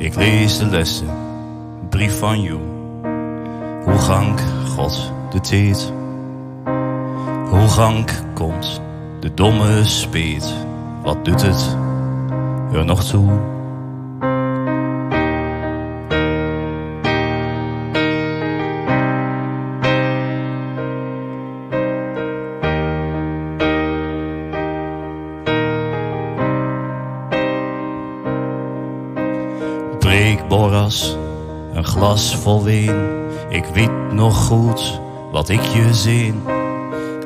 Ik 0.00 0.14
lees 0.14 0.58
de 0.58 0.66
lessen, 0.66 1.08
brief 1.88 2.18
van 2.18 2.42
jou. 2.42 2.60
Hoe 3.84 3.98
gang 3.98 4.40
God 4.76 5.12
de 5.30 5.40
tijd? 5.40 5.92
Hoe 7.50 7.68
gang 7.68 8.10
komt 8.34 8.80
de 9.20 9.34
domme 9.34 9.84
speet? 9.84 10.54
Wat 11.02 11.24
doet 11.24 11.42
het 11.42 11.76
er 12.72 12.84
nog 12.84 13.04
toe? 13.04 13.49
Breek 30.34 30.48
borras, 30.48 31.16
een 31.72 31.84
glas 31.84 32.36
vol 32.36 32.64
wijn. 32.64 33.28
Ik 33.48 33.64
weet 33.64 34.12
nog 34.12 34.36
goed 34.36 35.00
wat 35.30 35.48
ik 35.48 35.62
je 35.62 35.94
zin. 35.94 36.42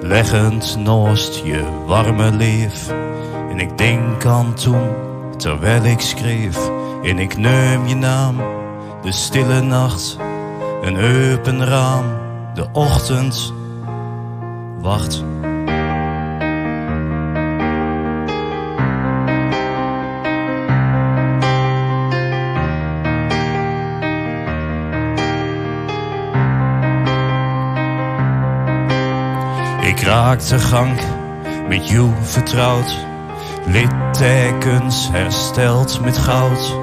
Leggend 0.00 0.76
naast 0.78 1.44
je 1.44 1.64
warme 1.86 2.32
leef. 2.32 2.92
En 3.50 3.60
ik 3.60 3.78
denk 3.78 4.24
aan 4.26 4.54
toen, 4.54 4.88
terwijl 5.36 5.84
ik 5.84 6.00
schreef. 6.00 6.70
En 7.02 7.18
ik 7.18 7.36
neem 7.36 7.86
je 7.86 7.94
naam, 7.94 8.36
de 9.02 9.12
stille 9.12 9.60
nacht. 9.60 10.16
Een 10.82 10.96
open 10.96 11.64
raam, 11.64 12.04
de 12.54 12.66
ochtend 12.72 13.52
wacht. 14.80 15.24
Raakte 30.04 30.58
gang 30.58 31.00
met 31.68 31.88
jou 31.88 32.10
vertrouwd. 32.22 32.96
Littekens 33.66 35.08
hersteld 35.12 36.00
met 36.00 36.18
goud. 36.18 36.76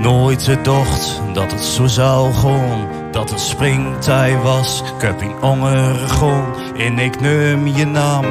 Nooit 0.00 0.42
gedacht 0.42 1.20
dat 1.32 1.50
het 1.50 1.64
zo 1.64 1.86
zou 1.86 2.32
gaan. 2.32 2.88
Dat 3.10 3.30
het 3.30 3.40
springtij 3.40 4.38
was, 4.38 4.82
ik 4.96 5.02
heb 5.02 5.22
in 5.22 5.42
onger 5.42 5.94
gewoon. 5.94 6.54
En 6.76 6.98
ik 6.98 7.20
neem 7.20 7.66
je 7.66 7.86
naam, 7.86 8.24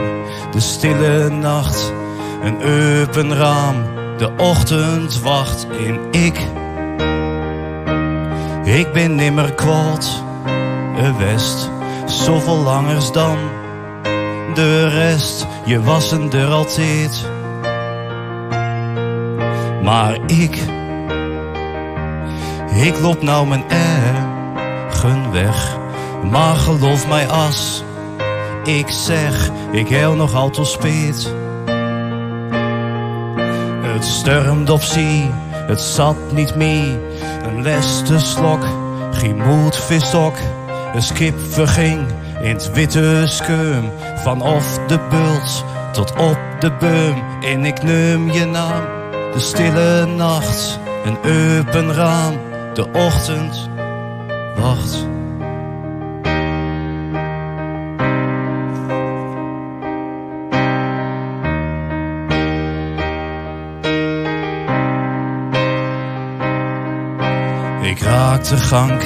de 0.51 0.59
stille 0.59 1.29
nacht. 1.29 1.93
Een 2.43 2.55
open 2.55 3.35
raam, 3.35 3.75
de 4.17 4.31
ochtend 4.37 5.21
wacht. 5.21 5.67
En 5.85 5.99
ik, 6.11 6.39
ik 8.63 8.93
ben 8.93 9.15
nimmer 9.15 9.53
kwaad. 9.53 10.23
Een 10.97 11.17
west, 11.17 11.69
zoveel 12.05 12.57
langers 12.57 13.11
dan 13.11 13.37
de 14.57 14.87
rest, 14.87 15.47
je 15.65 15.81
was 15.81 16.11
er 16.11 16.47
altijd. 16.47 17.29
Maar 19.83 20.17
ik, 20.25 20.61
ik 22.75 22.99
loop 23.01 23.21
nou 23.21 23.47
mijn 23.47 23.63
eigen 23.69 25.31
weg. 25.31 25.77
Maar 26.31 26.55
geloof 26.55 27.07
mij 27.07 27.27
as, 27.27 27.83
ik 28.63 28.89
zeg, 28.89 29.49
ik 29.71 29.87
heel 29.87 30.15
nog 30.15 30.35
altijd 30.35 30.67
speet. 30.67 31.33
Het 33.81 34.05
stormt 34.05 34.69
op 34.69 34.81
zee, 34.81 35.29
het 35.51 35.81
zat 35.81 36.31
niet 36.31 36.55
mee. 36.55 36.99
Een 37.43 37.61
leste 37.61 38.19
slok, 38.19 38.65
geen 39.11 39.37
moed 39.37 39.75
visok. 39.75 40.35
Een 40.93 41.01
schip 41.01 41.35
verging 41.49 42.07
in 42.41 42.53
het 42.53 42.71
witte 42.71 43.23
skeum. 43.25 43.91
Vanaf 44.15 44.79
de 44.87 44.99
bult 45.09 45.65
tot 45.91 46.11
op 46.11 46.39
de 46.59 46.71
beum. 46.79 47.23
En 47.41 47.65
ik 47.65 47.83
neem 47.83 48.31
je 48.31 48.45
naam, 48.45 48.81
de 49.33 49.39
stille 49.39 50.05
nacht. 50.05 50.79
Een 51.05 51.17
open 51.17 51.93
raam, 51.93 52.33
de 52.73 52.87
ochtend 52.93 53.69
wacht. 54.57 55.05
Ik 67.81 67.99
raakte 67.99 68.57
gang 68.57 69.01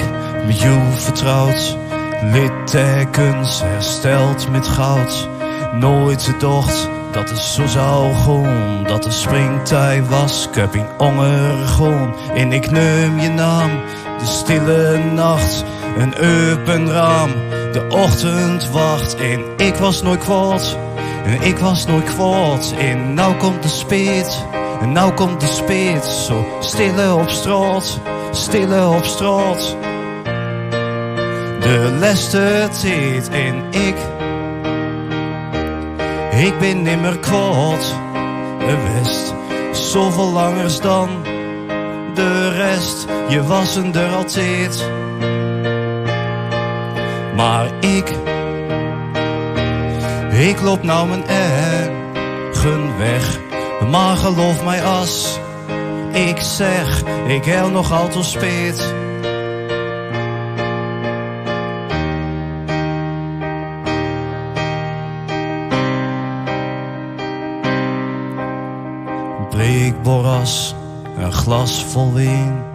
met 0.46 0.60
jou 0.60 0.80
vertrouwd. 0.92 1.81
Littekens 2.24 3.62
hersteld 3.62 4.50
met 4.50 4.66
goud. 4.66 5.28
Nooit 5.72 6.22
gedacht 6.22 6.88
dat 7.12 7.30
het 7.30 7.38
zo 7.38 7.66
zou 7.66 8.14
gaan. 8.14 8.84
Dat 8.86 9.02
de 9.02 9.10
springtij 9.10 10.04
was, 10.04 10.48
ik 10.48 10.54
heb 10.54 10.74
in 10.74 10.86
onger 10.98 11.66
gewoon. 11.66 12.14
En 12.34 12.52
ik 12.52 12.70
neem 12.70 13.18
je 13.18 13.28
naam, 13.28 13.70
de 14.18 14.24
stille 14.24 14.98
nacht. 14.98 15.64
Een 15.98 16.14
open 16.14 16.92
raam, 16.92 17.30
de 17.72 17.86
ochtend 17.88 18.70
wacht. 18.70 19.14
En 19.14 19.40
ik 19.56 19.74
was 19.74 20.02
nooit 20.02 20.20
kwaad, 20.20 20.76
en 21.24 21.42
ik 21.42 21.58
was 21.58 21.86
nooit 21.86 22.14
kwaad. 22.14 22.74
En 22.78 23.14
nou 23.14 23.36
komt 23.36 23.62
de 23.62 23.68
speet, 23.68 24.46
en 24.80 24.92
nou 24.92 25.12
komt 25.12 25.40
de 25.40 25.46
speet. 25.46 26.04
Zo 26.04 26.46
stille 26.60 27.14
op 27.14 27.28
straat, 27.28 28.00
stille 28.30 28.88
op 28.88 29.04
straat 29.04 29.76
de 31.62 31.96
leste 31.98 32.68
tijd 32.80 33.28
en 33.28 33.64
ik. 33.70 33.96
Ik 36.46 36.58
ben 36.58 36.82
nimmer 36.82 37.18
kwaad 37.18 37.96
geweest, 38.58 39.34
zoveel 39.72 40.30
langers 40.32 40.80
dan 40.80 41.08
de 42.14 42.48
rest. 42.48 43.06
Je 43.28 43.42
was 43.42 43.76
er 43.76 44.12
altijd. 44.14 44.90
Maar 47.36 47.66
ik, 47.80 48.12
ik 50.48 50.60
loop 50.60 50.82
nou 50.82 51.08
mijn 51.08 51.26
eigen 51.26 52.98
weg. 52.98 53.40
Maar 53.90 54.16
geloof 54.16 54.64
mij 54.64 54.84
as, 54.84 55.38
ik 56.12 56.40
zeg, 56.40 57.02
ik 57.26 57.44
heel 57.44 57.70
nog 57.70 57.92
altijd 57.92 58.24
speet. 58.24 58.94
Breekborras, 69.52 70.74
een 71.18 71.32
glas 71.32 71.84
vol 71.84 72.12
wijn. 72.12 72.71